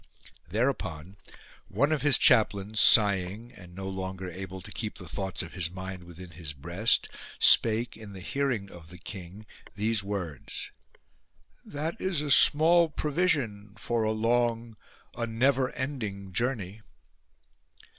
[0.45, 1.17] 63 APPOINTMENT OF A BISHOP Thereupon
[1.67, 5.69] one of his chaplains, sighing, and no longer able to keep the thoughts of his
[5.69, 9.45] mind within his breast, spake in the hearing of the king
[9.75, 10.71] these words:"
[11.77, 14.75] That is a small provision for a long,
[15.15, 16.81] a never ending journey."